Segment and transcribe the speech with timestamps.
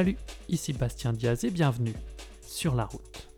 [0.00, 0.16] Salut,
[0.48, 1.92] ici Bastien Diaz et bienvenue
[2.40, 3.28] sur La Route.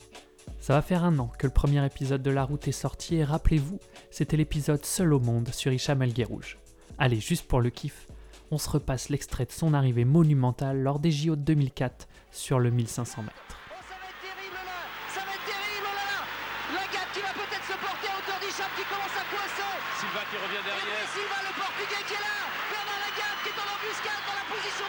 [0.61, 3.25] Ça va faire un an que le premier épisode de La Route est sorti et
[3.25, 3.81] rappelez-vous,
[4.13, 6.59] c'était l'épisode Seul au monde sur Hicham El Guerrouj.
[6.99, 8.07] Allez, juste pour le kiff,
[8.53, 12.71] on se repasse l'extrait de son arrivée monumentale lors des JO de 2004 sur le
[12.71, 13.62] 1500 mètres.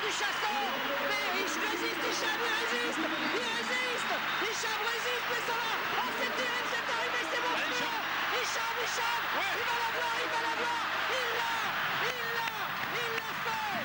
[0.04, 0.68] Du chasseur.
[1.08, 4.12] Mais il résiste, Hicham, il résiste Il résiste
[4.44, 5.74] Hicham résiste, mais ça va.
[6.04, 8.00] Oh, c'est terrible cette arrivée, c'est monstrueux
[8.36, 11.56] Hicham, Hicham Il va l'avoir, il va l'avoir Il l'a
[12.04, 12.54] Il l'a
[13.00, 13.80] Il l'a fait.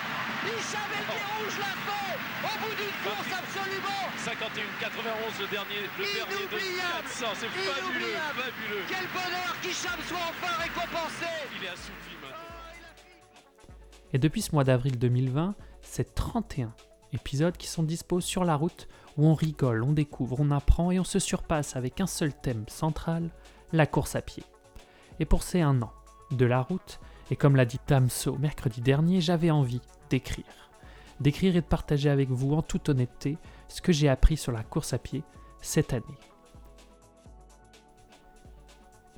[0.48, 2.14] Hicham El Guerrouj l'a fait.
[2.38, 4.02] Au bout d'une course absolument.
[4.19, 7.08] 51-91 le dernier, le dernier de Inoubliable.
[7.14, 7.27] 400.
[7.38, 8.84] C'est fabuleux, fabuleux.
[8.91, 11.30] Quel bonheur qu'Hicham soit enfin récompensé.
[11.55, 12.58] Il est assouvi maintenant.
[14.12, 15.55] Et depuis ce mois d'avril 2020,
[15.88, 16.73] c'est 31
[17.14, 21.00] épisodes qui sont dispos sur la route où on rigole, on découvre, on apprend et
[21.00, 23.31] on se surpasse avec un seul thème central,
[23.72, 24.44] la course à pied.
[25.19, 25.92] Et pour ces un an
[26.31, 27.00] de la route,
[27.31, 30.44] et comme l'a dit Tamso mercredi dernier, j'avais envie d'écrire.
[31.20, 34.62] D'écrire et de partager avec vous en toute honnêteté ce que j'ai appris sur la
[34.62, 35.22] course à pied
[35.62, 36.05] cette année.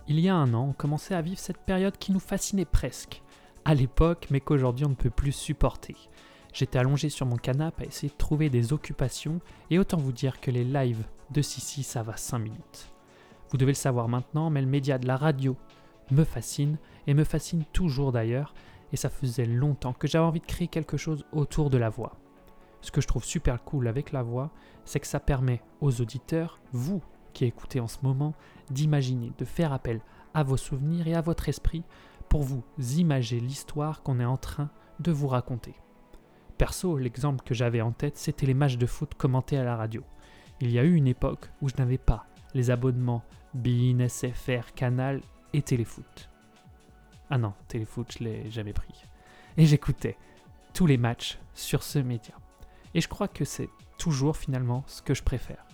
[0.06, 3.22] Il y a un an, on commençait à vivre cette période qui nous fascinait presque,
[3.64, 5.96] à l'époque, mais qu'aujourd'hui on ne peut plus supporter.
[6.52, 10.40] J'étais allongé sur mon canapé à essayer de trouver des occupations, et autant vous dire
[10.40, 12.92] que les lives de Sissi, ça va 5 minutes.
[13.50, 15.56] Vous devez le savoir maintenant, mais le média de la radio
[16.10, 18.54] me fascine, et me fascine toujours d'ailleurs,
[18.92, 22.16] et ça faisait longtemps que j'avais envie de créer quelque chose autour de la voix.
[22.80, 24.50] Ce que je trouve super cool avec la voix,
[24.84, 28.34] c'est que ça permet aux auditeurs, vous qui écoutez en ce moment,
[28.70, 30.00] d'imaginer, de faire appel
[30.34, 31.84] à vos souvenirs et à votre esprit
[32.28, 32.64] pour vous
[32.96, 35.74] imager l'histoire qu'on est en train de vous raconter.
[36.61, 40.03] Perso, l'exemple que j'avais en tête, c'était les matchs de foot commentés à la radio.
[40.61, 45.22] Il y a eu une époque où je n'avais pas les abonnements BIN, SFR, Canal
[45.54, 46.28] et Téléfoot.
[47.31, 48.93] Ah non, Téléfoot, je l'ai jamais pris.
[49.56, 50.19] Et j'écoutais
[50.75, 52.34] tous les matchs sur ce média.
[52.93, 55.65] Et je crois que c'est toujours finalement ce que je préfère.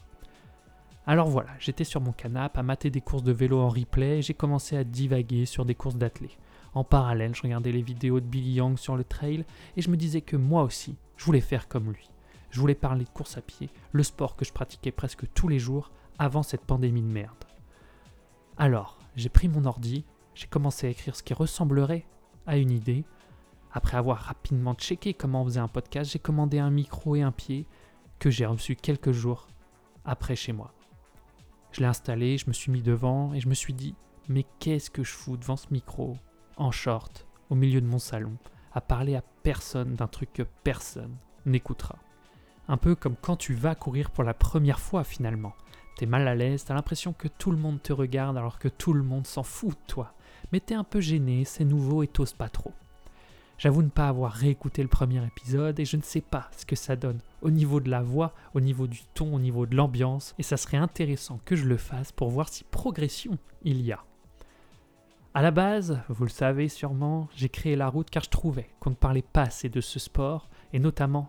[1.05, 4.23] Alors voilà, j'étais sur mon canapé à mater des courses de vélo en replay et
[4.23, 6.39] j'ai commencé à divaguer sur des courses d'athlètes.
[6.77, 9.47] En parallèle, je regardais les vidéos de Billy Young sur le trail
[9.79, 12.11] et je me disais que moi aussi, je voulais faire comme lui.
[12.51, 15.59] Je voulais parler de course à pied, le sport que je pratiquais presque tous les
[15.59, 17.47] jours avant cette pandémie de merde.
[18.59, 20.05] Alors, j'ai pris mon ordi,
[20.35, 22.05] j'ai commencé à écrire ce qui ressemblerait
[22.47, 23.07] à une idée.
[23.73, 27.33] Après avoir rapidement checké comment on faisait un podcast, j'ai commandé un micro et un
[27.33, 27.65] pied
[28.19, 29.49] que j'ai reçu quelques jours
[30.05, 30.75] après chez moi.
[31.73, 33.95] Je l'ai installé, je me suis mis devant et je me suis dit
[34.29, 36.19] mais qu'est-ce que je fous devant ce micro,
[36.56, 38.37] en short, au milieu de mon salon,
[38.72, 41.99] à parler à personne d'un truc que personne n'écoutera.
[42.69, 45.55] Un peu comme quand tu vas courir pour la première fois finalement.
[45.97, 48.93] T'es mal à l'aise, t'as l'impression que tout le monde te regarde alors que tout
[48.93, 50.12] le monde s'en fout de toi.
[50.53, 52.72] Mais t'es un peu gêné, c'est nouveau et t'oses pas trop.
[53.59, 56.77] J'avoue ne pas avoir réécouté le premier épisode et je ne sais pas ce que
[56.77, 60.34] ça donne au niveau de la voix, au niveau du ton, au niveau de l'ambiance,
[60.39, 64.05] et ça serait intéressant que je le fasse pour voir si progression il y a.
[65.37, 68.89] À la base, vous le savez sûrement, j'ai créé la route car je trouvais qu'on
[68.89, 71.29] ne parlait pas assez de ce sport, et notamment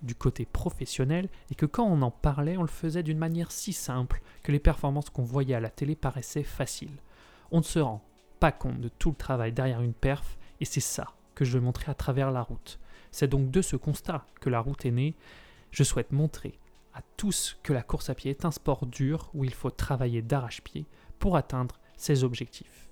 [0.00, 3.72] du côté professionnel, et que quand on en parlait, on le faisait d'une manière si
[3.72, 7.02] simple que les performances qu'on voyait à la télé paraissaient faciles.
[7.50, 8.00] On ne se rend
[8.38, 11.64] pas compte de tout le travail derrière une perf, et c'est ça que je veux
[11.64, 12.78] montrer à travers la route.
[13.10, 15.16] C'est donc de ce constat que la route est née.
[15.72, 16.60] Je souhaite montrer
[16.94, 20.22] à tous que la course à pied est un sport dur où il faut travailler
[20.22, 20.86] d'arrache-pied
[21.18, 22.87] pour atteindre ses objectifs.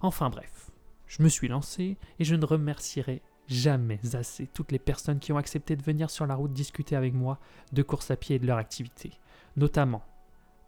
[0.00, 0.70] Enfin bref,
[1.06, 5.36] je me suis lancé et je ne remercierai jamais assez toutes les personnes qui ont
[5.36, 7.38] accepté de venir sur la route discuter avec moi
[7.72, 9.12] de course à pied et de leur activité.
[9.56, 10.02] Notamment,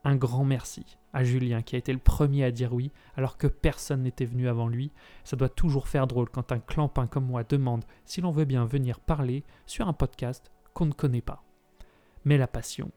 [0.05, 3.47] un grand merci à Julien qui a été le premier à dire oui alors que
[3.47, 4.91] personne n'était venu avant lui.
[5.25, 8.65] Ça doit toujours faire drôle quand un clampin comme moi demande si l'on veut bien
[8.65, 11.45] venir parler sur un podcast qu'on ne connaît pas.
[12.25, 12.91] Mais la passion,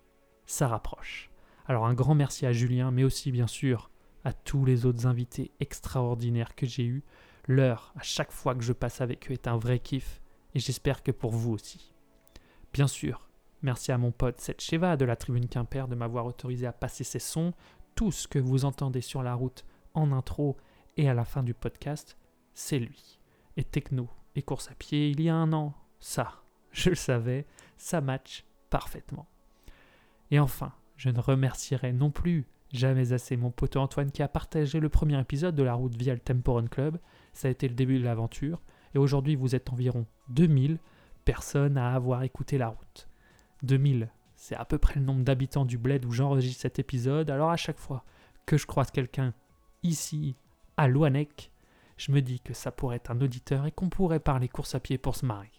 [0.45, 1.29] ça rapproche.
[1.67, 3.89] Alors un grand merci à Julien, mais aussi bien sûr
[4.25, 7.03] à tous les autres invités extraordinaires que j'ai eus.
[7.47, 10.19] L'heure, à chaque fois que je passe avec eux, est un vrai kiff,
[10.55, 11.93] et j'espère que pour vous aussi.
[12.73, 13.29] Bien sûr,
[13.61, 17.03] merci à mon pote Seth Sheva de la Tribune Quimper de m'avoir autorisé à passer
[17.03, 17.53] ses sons.
[17.93, 19.63] Tout ce que vous entendez sur la route
[19.93, 20.57] en intro
[20.97, 22.17] et à la fin du podcast,
[22.53, 23.19] c'est lui.
[23.57, 27.45] Et techno et course à pied, il y a un an, ça, je le savais,
[27.77, 29.27] ça match parfaitement.
[30.31, 34.79] Et enfin, je ne remercierai non plus jamais assez mon poteau Antoine qui a partagé
[34.79, 36.99] le premier épisode de la route via le Tempo Run Club.
[37.33, 38.61] Ça a été le début de l'aventure.
[38.93, 40.79] Et aujourd'hui, vous êtes environ 2000
[41.25, 43.09] personnes à avoir écouté la route.
[43.63, 47.49] 2000, c'est à peu près le nombre d'habitants du bled où j'enregistre cet épisode, alors
[47.49, 48.03] à chaque fois
[48.45, 49.33] que je croise quelqu'un
[49.83, 50.35] ici,
[50.77, 51.51] à Loanec,
[51.97, 54.79] je me dis que ça pourrait être un auditeur et qu'on pourrait parler course à
[54.79, 55.51] pied pour se marrer.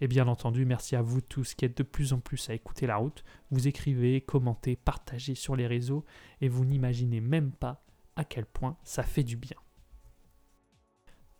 [0.00, 2.86] Et bien entendu, merci à vous tous qui êtes de plus en plus à écouter
[2.86, 3.24] la route.
[3.50, 6.04] Vous écrivez, commentez, partagez sur les réseaux
[6.40, 7.82] et vous n'imaginez même pas
[8.14, 9.56] à quel point ça fait du bien.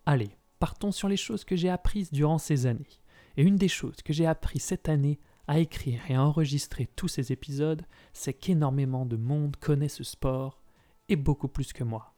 [0.05, 3.01] Allez, partons sur les choses que j'ai apprises durant ces années.
[3.35, 7.07] Et une des choses que j'ai appris cette année à écrire et à enregistrer tous
[7.07, 10.61] ces épisodes, c'est qu'énormément de monde connaît ce sport,
[11.09, 12.13] et beaucoup plus que moi.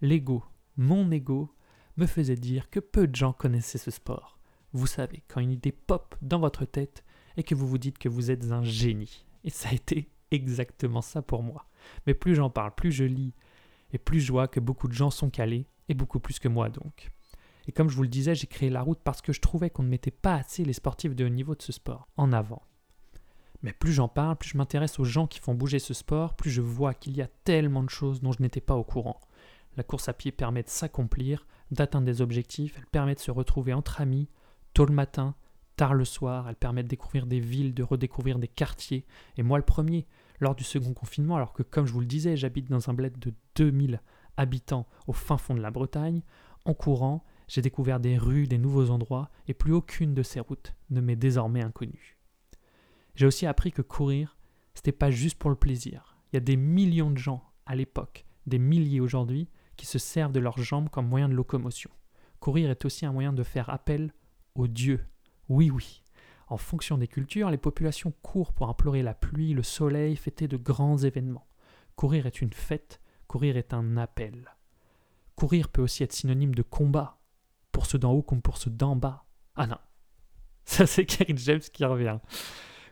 [0.00, 0.44] L'ego,
[0.76, 1.54] mon ego,
[1.96, 4.38] me faisait dire que peu de gens connaissaient ce sport.
[4.74, 7.04] Vous savez, quand une idée pop dans votre tête
[7.36, 9.24] et que vous vous dites que vous êtes un génie.
[9.44, 11.68] Et ça a été exactement ça pour moi.
[12.06, 13.34] Mais plus j'en parle, plus je lis,
[13.92, 16.70] et plus je vois que beaucoup de gens sont calés, et beaucoup plus que moi
[16.70, 17.10] donc.
[17.68, 19.84] Et comme je vous le disais, j'ai créé la route parce que je trouvais qu'on
[19.84, 22.62] ne mettait pas assez les sportifs de haut niveau de ce sport en avant.
[23.62, 26.50] Mais plus j'en parle, plus je m'intéresse aux gens qui font bouger ce sport, plus
[26.50, 29.20] je vois qu'il y a tellement de choses dont je n'étais pas au courant.
[29.76, 33.72] La course à pied permet de s'accomplir, d'atteindre des objectifs, elle permet de se retrouver
[33.72, 34.28] entre amis,
[34.74, 35.34] tôt le matin,
[35.76, 39.06] tard le soir, elle permet de découvrir des villes, de redécouvrir des quartiers,
[39.36, 40.06] et moi le premier,
[40.40, 43.18] lors du second confinement, alors que comme je vous le disais, j'habite dans un bled
[43.18, 44.00] de 2000
[44.36, 46.22] habitants au fin fond de la Bretagne,
[46.64, 50.74] en courant, j'ai découvert des rues, des nouveaux endroits, et plus aucune de ces routes
[50.90, 52.18] ne m'est désormais inconnue.
[53.14, 54.36] J'ai aussi appris que courir,
[54.74, 56.16] c'était pas juste pour le plaisir.
[56.32, 60.32] Il y a des millions de gens à l'époque, des milliers aujourd'hui, qui se servent
[60.32, 61.90] de leurs jambes comme moyen de locomotion.
[62.40, 64.12] Courir est aussi un moyen de faire appel
[64.54, 65.04] aux dieux.
[65.48, 66.02] Oui, oui.
[66.48, 70.56] En fonction des cultures, les populations courent pour implorer la pluie, le soleil, fêter de
[70.56, 71.46] grands événements.
[71.96, 74.54] Courir est une fête, courir est un appel.
[75.36, 77.20] Courir peut aussi être synonyme de combat,
[77.72, 79.26] pour ceux d'en haut comme pour ceux d'en bas.
[79.56, 79.78] Ah non,
[80.64, 82.18] ça c'est Kerry James qui revient.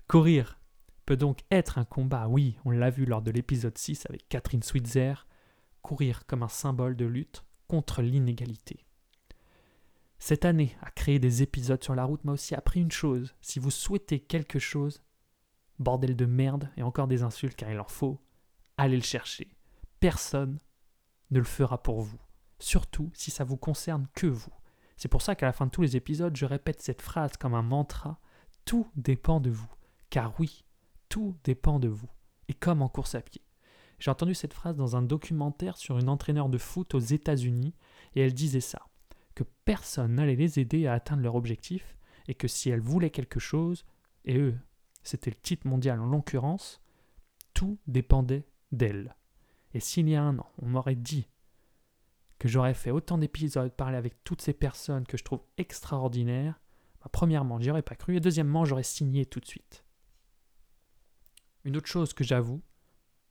[0.08, 0.58] Courir
[1.06, 4.62] peut donc être un combat, oui, on l'a vu lors de l'épisode 6 avec Catherine
[4.62, 5.26] Switzer,
[5.82, 8.86] courir comme un symbole de lutte contre l'inégalité.
[10.24, 13.34] Cette année, à créer des épisodes sur la route m'a aussi appris une chose.
[13.40, 15.02] Si vous souhaitez quelque chose,
[15.80, 18.20] bordel de merde et encore des insultes car il en faut,
[18.76, 19.48] allez le chercher.
[19.98, 20.60] Personne
[21.32, 22.20] ne le fera pour vous.
[22.60, 24.52] Surtout si ça vous concerne que vous.
[24.96, 27.54] C'est pour ça qu'à la fin de tous les épisodes, je répète cette phrase comme
[27.54, 28.20] un mantra.
[28.64, 29.74] Tout dépend de vous.
[30.08, 30.64] Car oui,
[31.08, 32.10] tout dépend de vous.
[32.46, 33.42] Et comme en course à pied.
[33.98, 37.74] J'ai entendu cette phrase dans un documentaire sur une entraîneur de foot aux États-Unis,
[38.14, 38.86] et elle disait ça,
[39.34, 41.96] que personne n'allait les aider à atteindre leur objectif,
[42.28, 43.84] et que si elle voulait quelque chose,
[44.24, 44.56] et eux,
[45.02, 46.80] c'était le titre mondial en l'occurrence,
[47.54, 49.16] tout dépendait d'elle.
[49.74, 51.28] Et s'il y a un an, on m'aurait dit
[52.38, 56.60] que j'aurais fait autant d'épisodes, parler avec toutes ces personnes que je trouve extraordinaires,
[57.00, 59.84] bah, premièrement, j'y aurais pas cru, et deuxièmement, j'aurais signé tout de suite.
[61.64, 62.62] Une autre chose que j'avoue,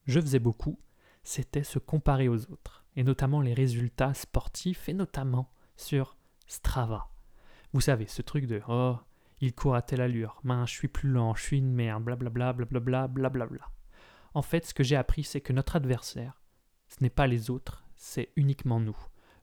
[0.06, 0.80] je faisais beaucoup,
[1.24, 7.10] c'était se comparer aux autres, et notamment les résultats sportifs, et notamment sur Strava.
[7.74, 8.98] Vous savez, ce truc de Oh,
[9.40, 13.08] il court à telle allure, je suis plus lent, je suis une merde, blablabla, blablabla,
[13.08, 13.72] blablabla.
[14.34, 16.42] En fait, ce que j'ai appris, c'est que notre adversaire,
[16.88, 18.98] ce n'est pas les autres, c'est uniquement nous.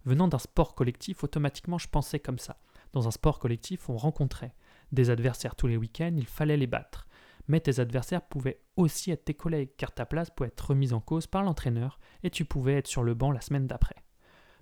[0.04, 2.60] Venant d'un sport collectif, automatiquement je pensais comme ça.
[2.92, 4.54] Dans un sport collectif, on rencontrait
[4.92, 7.06] des adversaires tous les week-ends, il fallait les battre.
[7.46, 11.00] Mais tes adversaires pouvaient aussi être tes collègues, car ta place pouvait être remise en
[11.00, 13.96] cause par l'entraîneur et tu pouvais être sur le banc la semaine d'après.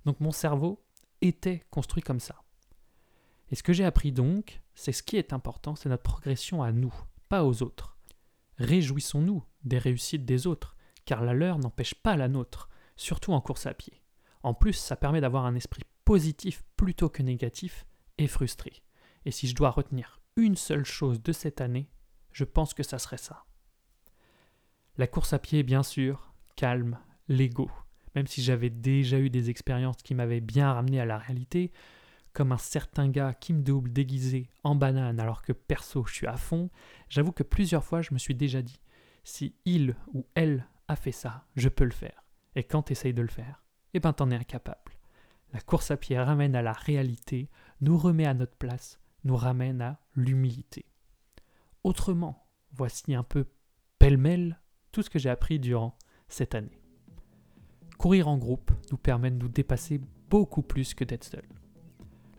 [0.04, 0.85] Donc mon cerveau
[1.20, 2.42] était construit comme ça.
[3.50, 6.72] Et ce que j'ai appris donc, c'est ce qui est important, c'est notre progression à
[6.72, 6.94] nous,
[7.28, 7.96] pas aux autres.
[8.58, 13.66] Réjouissons-nous des réussites des autres, car la leur n'empêche pas la nôtre surtout en course
[13.66, 14.02] à pied.
[14.42, 17.86] En plus, ça permet d'avoir un esprit positif plutôt que négatif
[18.18, 18.82] et frustré.
[19.24, 21.90] Et si je dois retenir une seule chose de cette année,
[22.32, 23.44] je pense que ça serait ça.
[24.96, 27.70] La course à pied, bien sûr, calme, l'ego.
[28.16, 31.70] Même si j'avais déjà eu des expériences qui m'avaient bien ramené à la réalité,
[32.32, 36.26] comme un certain gars qui me double déguisé en banane alors que perso je suis
[36.26, 36.70] à fond,
[37.08, 38.80] j'avoue que plusieurs fois je me suis déjà dit,
[39.22, 42.24] si il ou elle a fait ça, je peux le faire.
[42.54, 44.92] Et quand tu essayes de le faire, eh ben t'en es incapable.
[45.52, 47.50] La course à pied ramène à la réalité,
[47.82, 50.86] nous remet à notre place, nous ramène à l'humilité.
[51.84, 53.46] Autrement, voici un peu
[53.98, 54.58] pêle-mêle
[54.90, 56.80] tout ce que j'ai appris durant cette année.
[57.98, 60.00] Courir en groupe nous permet de nous dépasser
[60.30, 61.44] beaucoup plus que d'être seul.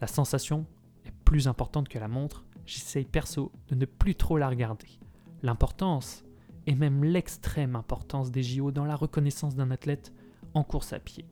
[0.02, 0.66] La sensation
[1.06, 5.00] est plus importante que la montre, j'essaye perso de ne plus trop la regarder.
[5.42, 6.24] L'importance,
[6.68, 10.14] et même l'extrême importance des JO dans la reconnaissance d'un athlète
[10.54, 11.26] en course à pied.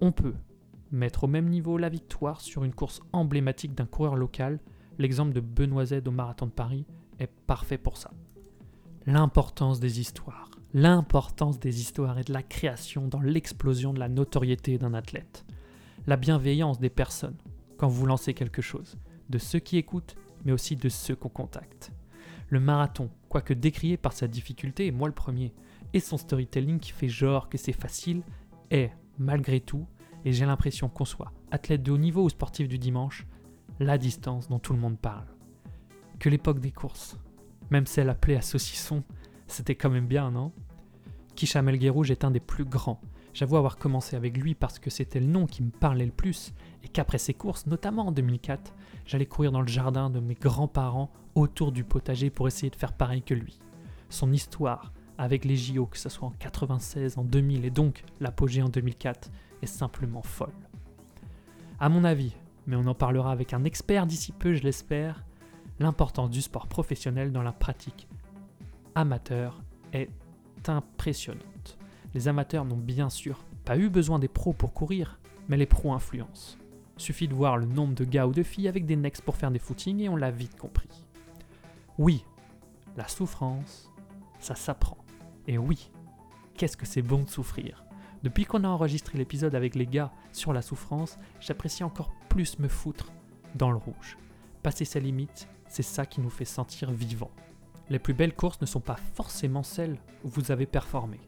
[0.00, 0.34] On peut
[0.92, 4.60] mettre au même niveau la victoire sur une course emblématique d'un coureur local,
[4.98, 6.84] l'exemple de Benoît Z au marathon de Paris
[7.18, 8.10] est parfait pour ça.
[9.06, 10.51] L'importance des histoires.
[10.74, 15.44] L'importance des histoires et de la création dans l'explosion de la notoriété d'un athlète.
[16.06, 17.36] La bienveillance des personnes
[17.76, 18.96] quand vous lancez quelque chose.
[19.28, 21.92] De ceux qui écoutent, mais aussi de ceux qu'on contacte.
[22.48, 25.52] Le marathon, quoique décrié par sa difficulté, et moi le premier,
[25.92, 28.22] et son storytelling qui fait genre que c'est facile,
[28.70, 29.86] est, malgré tout,
[30.24, 33.26] et j'ai l'impression qu'on soit athlète de haut niveau ou sportif du dimanche,
[33.78, 35.26] la distance dont tout le monde parle.
[36.18, 37.18] Que l'époque des courses,
[37.70, 39.02] même celle appelée à saucisson,
[39.52, 40.52] c'était quand même bien, non?
[41.34, 43.00] Kisha Melguerouge est un des plus grands.
[43.34, 46.52] J'avoue avoir commencé avec lui parce que c'était le nom qui me parlait le plus
[46.84, 48.74] et qu'après ses courses, notamment en 2004,
[49.06, 52.92] j'allais courir dans le jardin de mes grands-parents autour du potager pour essayer de faire
[52.92, 53.58] pareil que lui.
[54.10, 58.62] Son histoire avec les JO, que ce soit en 96, en 2000 et donc l'apogée
[58.62, 59.30] en 2004,
[59.62, 60.52] est simplement folle.
[61.80, 62.34] À mon avis,
[62.66, 65.24] mais on en parlera avec un expert d'ici peu, je l'espère,
[65.78, 68.08] l'importance du sport professionnel dans la pratique
[68.94, 70.10] amateur est
[70.66, 71.78] impressionnante.
[72.14, 75.18] Les amateurs n'ont bien sûr pas eu besoin des pros pour courir,
[75.48, 76.58] mais les pros influencent.
[76.96, 79.50] Suffit de voir le nombre de gars ou de filles avec des necks pour faire
[79.50, 81.04] des footings et on l'a vite compris.
[81.98, 82.24] Oui,
[82.96, 83.90] la souffrance,
[84.38, 84.98] ça s'apprend.
[85.46, 85.90] Et oui,
[86.56, 87.84] qu'est-ce que c'est bon de souffrir.
[88.22, 92.68] Depuis qu'on a enregistré l'épisode avec les gars sur la souffrance, j'apprécie encore plus me
[92.68, 93.12] foutre
[93.56, 94.16] dans le rouge.
[94.62, 97.32] Passer sa limite, c'est ça qui nous fait sentir vivants.
[97.92, 101.20] Les plus belles courses ne sont pas forcément celles où vous avez performé.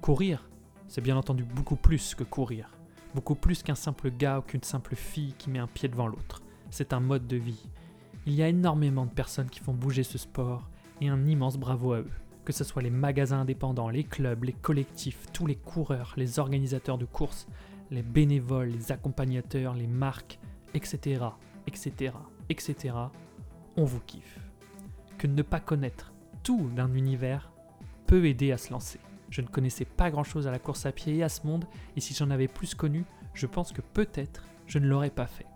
[0.00, 0.48] Courir,
[0.86, 2.70] c'est bien entendu beaucoup plus que courir.
[3.16, 6.40] Beaucoup plus qu'un simple gars ou qu'une simple fille qui met un pied devant l'autre.
[6.70, 7.68] C'est un mode de vie.
[8.26, 11.94] Il y a énormément de personnes qui font bouger ce sport et un immense bravo
[11.94, 12.10] à eux.
[12.44, 16.96] Que ce soit les magasins indépendants, les clubs, les collectifs, tous les coureurs, les organisateurs
[16.96, 17.48] de courses,
[17.90, 20.38] les bénévoles, les accompagnateurs, les marques,
[20.74, 21.24] etc.,
[21.66, 22.12] etc.,
[22.48, 22.94] etc.,
[23.76, 24.43] on vous kiffe.
[25.24, 26.12] Que ne pas connaître
[26.42, 27.50] tout d'un univers
[28.06, 29.00] peut aider à se lancer.
[29.30, 31.64] Je ne connaissais pas grand-chose à la course à pied et à ce monde,
[31.96, 35.46] et si j'en avais plus connu, je pense que peut-être je ne l'aurais pas fait.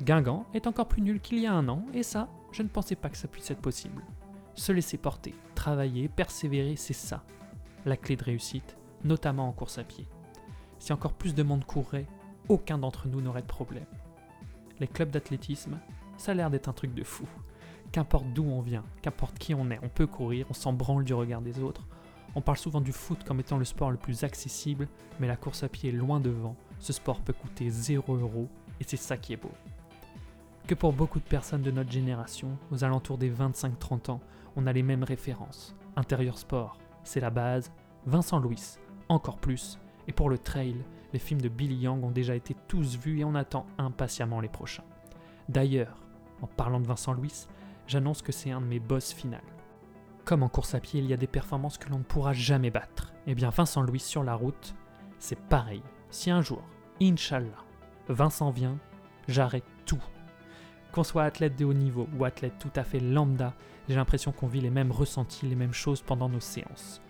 [0.00, 2.96] Guingamp est encore plus nul qu'il y a un an, et ça, je ne pensais
[2.96, 4.02] pas que ça puisse être possible.
[4.54, 7.24] Se laisser porter, travailler, persévérer, c'est ça,
[7.84, 10.08] la clé de réussite, notamment en course à pied.
[10.78, 12.06] Si encore plus de monde courrait,
[12.48, 13.84] aucun d'entre nous n'aurait de problème.
[14.80, 15.78] Les clubs d'athlétisme,
[16.16, 17.28] ça a l'air d'être un truc de fou.
[17.94, 21.14] Qu'importe d'où on vient, qu'importe qui on est, on peut courir, on s'en branle du
[21.14, 21.86] regard des autres.
[22.34, 24.88] On parle souvent du foot comme étant le sport le plus accessible,
[25.20, 26.56] mais la course à pied est loin devant.
[26.80, 28.48] Ce sport peut coûter 0 euros
[28.80, 29.52] et c'est ça qui est beau.
[30.66, 34.20] Que pour beaucoup de personnes de notre génération, aux alentours des 25-30 ans,
[34.56, 35.76] on a les mêmes références.
[35.94, 37.70] Intérieur sport, c'est la base.
[38.06, 38.76] Vincent Louis,
[39.08, 39.78] encore plus.
[40.08, 40.74] Et pour le trail,
[41.12, 44.48] les films de Billy Yang ont déjà été tous vus et on attend impatiemment les
[44.48, 44.82] prochains.
[45.48, 45.96] D'ailleurs,
[46.42, 47.46] en parlant de Vincent Louis,
[47.86, 49.40] j'annonce que c'est un de mes boss finales.
[50.24, 52.70] Comme en course à pied, il y a des performances que l'on ne pourra jamais
[52.70, 53.12] battre.
[53.26, 54.74] Eh bien, Vincent Louis sur la route,
[55.18, 55.82] c'est pareil.
[56.10, 56.62] Si un jour,
[57.00, 57.64] Inch'Allah,
[58.08, 58.78] Vincent vient,
[59.28, 60.02] j'arrête tout.
[60.92, 63.54] Qu'on soit athlète de haut niveau ou athlète tout à fait lambda,
[63.88, 67.02] j'ai l'impression qu'on vit les mêmes ressentis, les mêmes choses pendant nos séances.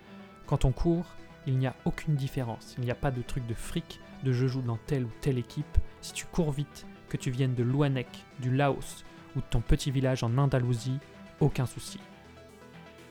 [0.45, 1.05] Quand on court,
[1.47, 2.75] il n'y a aucune différence.
[2.77, 5.37] Il n'y a pas de truc de fric, de je joue dans telle ou telle
[5.37, 5.77] équipe.
[6.01, 9.05] Si tu cours vite, que tu viennes de Louanek, du Laos
[9.35, 10.99] ou de ton petit village en Andalousie,
[11.39, 11.99] aucun souci.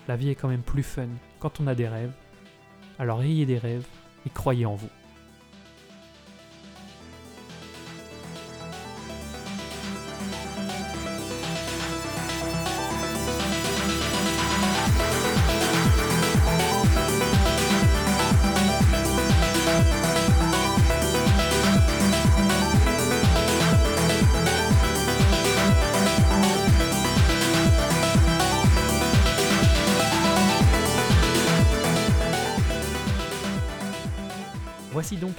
[0.09, 2.13] La vie est quand même plus fun quand on a des rêves.
[2.99, 3.87] Alors ayez des rêves
[4.27, 4.91] et croyez en vous.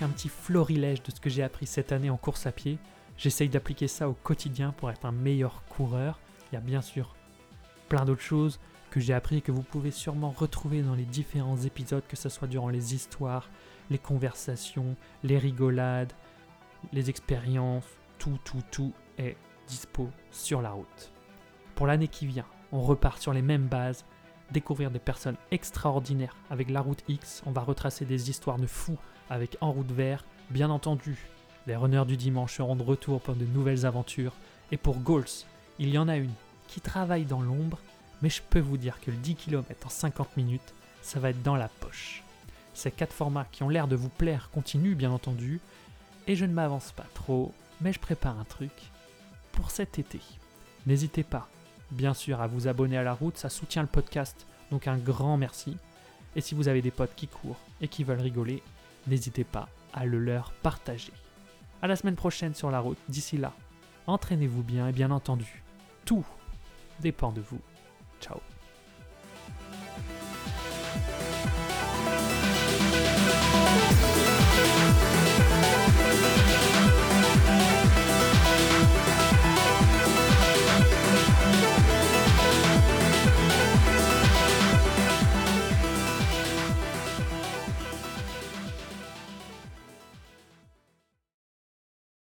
[0.06, 2.78] Un petit florilège de ce que j'ai appris cette année en course à pied.
[3.18, 6.20] J'essaye d'appliquer ça au quotidien pour être un meilleur coureur.
[6.52, 7.16] Il y a bien sûr
[7.90, 8.60] plein d'autres choses
[8.92, 12.30] que j'ai appris et que vous pouvez sûrement retrouver dans les différents épisodes, que ce
[12.30, 13.50] soit durant les histoires,
[13.90, 16.14] les conversations, les rigolades,
[16.94, 17.88] les expériences,
[18.20, 19.36] tout, tout, tout est
[19.68, 21.12] dispo sur la route.
[21.74, 24.06] Pour l'année qui vient, on repart sur les mêmes bases,
[24.52, 28.98] découvrir des personnes extraordinaires avec la route X, on va retracer des histoires de fous
[29.30, 31.18] avec En route vert, bien entendu.
[31.68, 34.34] Les runners du dimanche seront de retour pour de nouvelles aventures.
[34.72, 35.46] Et pour Goals,
[35.80, 36.34] il y en a une
[36.68, 37.80] qui travaille dans l'ombre,
[38.22, 41.44] mais je peux vous dire que le 10 km en 50 minutes, ça va être
[41.44, 42.24] dans la poche.
[42.74, 45.60] Ces quatre formats qui ont l'air de vous plaire continuent bien entendu,
[46.28, 48.72] et je ne m'avance pas trop, mais je prépare un truc
[49.52, 50.20] pour cet été.
[50.86, 51.48] N'hésitez pas
[51.92, 55.38] bien sûr à vous abonner à la route, ça soutient le podcast, donc un grand
[55.38, 55.78] merci.
[56.36, 58.62] Et si vous avez des potes qui courent et qui veulent rigoler,
[59.08, 61.14] n'hésitez pas à le leur partager.
[61.82, 63.54] À la semaine prochaine sur la route, d'ici là,
[64.08, 65.64] entraînez-vous bien et bien entendu,
[66.04, 66.26] tout
[67.00, 67.62] dépend de vous.